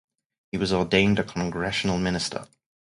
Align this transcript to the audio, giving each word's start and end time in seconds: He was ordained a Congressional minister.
He 0.51 0.57
was 0.57 0.73
ordained 0.73 1.19
a 1.19 1.23
Congressional 1.23 1.99
minister. 1.99 2.47